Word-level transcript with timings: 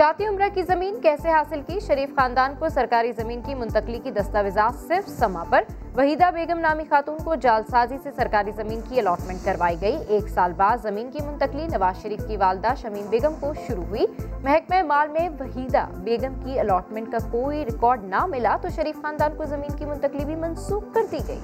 جاتی 0.00 0.26
عمرہ 0.26 0.48
کی 0.54 0.62
زمین 0.62 1.00
کیسے 1.00 1.30
حاصل 1.30 1.60
کی؟ 1.66 1.80
شریف 1.80 2.10
خاندان 2.16 2.54
کو 2.58 2.68
سرکاری 2.68 3.12
زمین 3.12 3.42
کی 3.42 3.54
منتقلی 3.54 3.98
کی 3.98 4.10
دستاویزات 4.10 4.88
صرف 4.88 5.08
سما 5.08 5.44
پر۔ 5.50 5.62
وحیدہ 5.96 6.30
بیگم 6.34 6.58
نامی 6.58 6.84
خاتون 6.90 7.18
کو 7.24 7.34
جال 7.34 7.62
سازی 7.70 7.96
سے 8.02 8.10
سرکاری 8.16 8.50
زمین 8.56 8.80
کی 8.88 9.00
الاٹمنٹ 9.00 9.44
کروائی 9.44 9.76
گئی۔ 9.80 9.96
ایک 10.08 10.28
سال 10.28 10.52
بعد 10.52 10.78
زمین 10.82 11.10
کی 11.10 11.18
منتقلی 11.26 11.66
نواز 11.66 12.02
شریف 12.02 12.20
کی 12.28 12.36
والدہ 12.36 12.74
شمیم 12.76 13.06
بیگم 13.10 13.32
کو 13.40 13.52
شروع 13.66 13.84
ہوئی۔ 13.84 14.06
محکمہ 14.42 14.82
مال 14.82 15.08
میں 15.08 15.28
وحیدہ 15.40 15.86
بیگم 15.94 16.40
کی 16.44 16.60
الاٹمنٹ 16.60 17.12
کا 17.12 17.18
کوئی 17.30 17.64
ریکارڈ 17.64 18.04
نہ 18.04 18.26
ملا 18.26 18.56
تو 18.62 18.68
شریف 18.68 19.02
خاندان 19.02 19.34
کو 19.36 19.44
زمین 19.44 19.76
کی 19.76 19.84
منتقلی 19.84 20.24
بھی 20.24 20.34
منسوخ 20.34 20.84
کر 20.94 21.02
دی 21.12 21.18
گئی۔ 21.28 21.40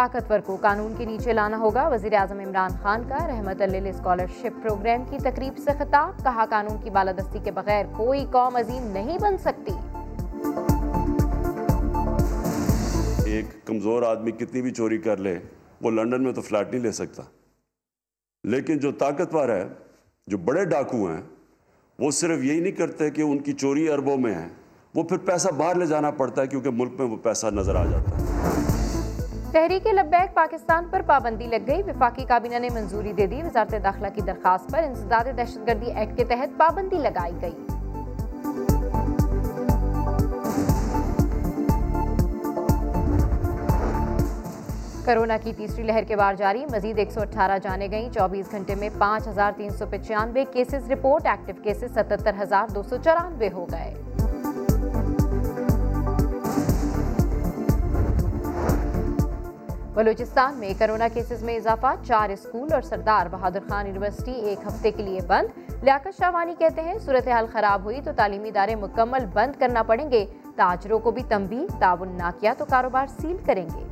طاقتور 0.00 0.40
کو 0.40 0.56
قانون 0.56 0.94
کے 0.98 1.04
نیچے 1.04 1.32
لانا 1.32 1.58
ہوگا۔ 1.58 1.88
وزیر 1.88 2.14
اعظم 2.14 2.40
عمران 2.40 2.70
خان 2.82 3.02
کا 3.08 3.26
رحمت 3.26 3.62
اللہ 3.62 3.88
اسکالرشپ 3.88 4.62
پروگرام 4.62 5.04
کی 5.10 5.16
تقریب 5.18 5.58
سے 5.58 5.70
خطاب، 5.78 6.24
کہا 6.24 6.44
قانون 6.50 6.82
کی 6.82 6.90
بالادستی 6.90 7.38
کے 7.44 7.50
بغیر 7.50 7.86
کوئی 7.96 8.26
قوم 8.30 8.56
عظیم 8.56 8.86
نہیں 8.86 9.18
بن 9.18 9.38
سکتی۔ 9.38 9.72
ایک 13.30 13.66
کمزور 13.66 14.02
آدمی 14.02 14.30
کتنی 14.30 14.62
بھی 14.62 14.70
چوری 14.70 14.98
کر 14.98 15.16
لے، 15.16 15.38
وہ 15.80 15.90
لنڈن 15.90 16.22
میں 16.22 16.32
تو 16.32 16.40
فلیٹ 16.40 16.70
نہیں 16.70 16.82
لے 16.82 16.92
سکتا۔ 16.92 17.22
لیکن 18.44 18.78
جو 18.78 18.92
طاقتور 18.92 19.48
ہے 19.48 19.68
جو 20.26 20.38
بڑے 20.38 20.64
ڈاکو 20.64 21.06
ہیں، 21.06 21.22
وہ 21.98 22.10
صرف 22.10 22.42
یہی 22.42 22.60
نہیں 22.60 22.72
کرتے 22.72 23.10
کہ 23.10 23.22
ان 23.22 23.38
کی 23.38 23.52
چوری 23.52 23.88
اربوں 23.88 24.16
میں 24.16 24.34
ہے۔ 24.34 24.48
وہ 24.94 25.02
پھر 25.02 25.16
پیسہ 25.16 25.48
باہر 25.48 25.74
لے 25.74 25.86
جانا 25.86 26.10
پڑتا 26.10 26.42
ہے 26.42 26.46
کیونکہ 26.46 26.70
ملک 26.70 26.92
میں 26.98 27.06
وہ 27.06 27.16
پیسہ 27.16 27.46
نظر 27.46 27.74
آ 27.74 27.84
جاتا 27.84 28.18
ہے۔ 28.18 28.69
تحریک 29.52 29.86
لبیک 29.86 30.34
پاکستان 30.34 30.84
پر 30.90 31.02
پابندی 31.06 31.46
لگ 31.46 31.66
گئی۔ 31.66 31.82
وفاقی 31.82 32.24
کابینہ 32.24 32.58
نے 32.58 32.68
منظوری 32.74 33.12
دے 33.12 33.26
دی۔ 33.26 33.42
وزارت 33.42 33.74
داخلہ 33.84 34.06
کی 34.14 34.20
درخواست 34.20 34.70
پر 34.70 34.82
انسداد 34.82 35.36
دہشت 35.36 35.58
گردی 35.66 35.90
ایکٹ 35.92 36.16
کے 36.16 36.24
تحت 36.24 36.58
پابندی 36.58 36.98
لگائی 36.98 37.32
گئی۔ 37.40 37.66
کرونا 45.04 45.36
کی 45.42 45.52
تیسری 45.56 45.82
لہر 45.82 46.04
کے 46.08 46.16
بار 46.16 46.34
جاری۔ 46.34 46.64
مزید 46.72 46.98
ایک 46.98 47.12
سو 47.12 47.20
اٹھارہ 47.20 47.58
جانے 47.62 47.88
گئیں۔ 47.90 48.10
چوبیس 48.10 48.50
گھنٹے 48.50 48.74
میں 48.74 48.88
پانچ 48.98 49.28
ہزار 49.28 49.52
تین 49.56 49.70
سو 49.70 49.86
پچانوے 49.90 50.44
کیسز 50.52 50.90
رپورٹ۔ 50.90 51.26
ایکٹیو 51.26 51.62
کیسز 51.62 51.94
ستتر 51.94 52.42
ہزار 52.42 52.72
دو 52.74 52.82
سو 52.82 52.96
چورانوے 53.04 53.48
ہو 53.52 53.66
گئے۔ 53.72 53.94
بلوچستان 60.00 60.54
میں 60.54 60.72
کرونا 60.78 61.08
کیسز 61.14 61.42
میں 61.42 61.56
اضافہ، 61.56 61.86
چار 62.06 62.28
اسکول 62.28 62.72
اور 62.72 62.82
سردار 62.82 63.26
بہادر 63.30 63.58
خان 63.68 63.86
یونیورسٹی 63.86 64.32
ایک 64.32 64.58
ہفتے 64.66 64.90
کے 64.90 65.02
لیے 65.02 65.20
بند۔ 65.26 65.58
لیاقت 65.82 66.18
شاہوانی 66.18 66.54
کہتے 66.58 66.82
ہیں، 66.82 66.98
صورتحال 66.98 67.46
خراب 67.52 67.84
ہوئی 67.84 68.00
تو 68.04 68.10
تعلیمی 68.16 68.48
ادارے 68.48 68.74
مکمل 68.74 69.26
بند 69.32 69.60
کرنا 69.60 69.82
پڑیں 69.82 70.10
گے۔ 70.10 70.26
تاجروں 70.56 70.98
کو 70.98 71.10
بھی 71.10 71.22
تنبیہ، 71.28 71.80
تعاون 71.80 72.08
نہ 72.08 72.30
کیا 72.40 72.54
تو 72.58 72.64
کاروبار 72.64 73.06
سیل 73.06 73.36
کریں 73.46 73.68
گے۔ 73.74 73.89